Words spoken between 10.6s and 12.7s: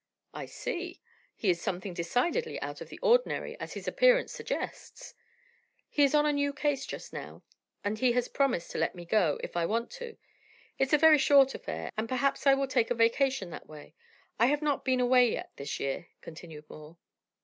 It's a very short affair, and perhaps I will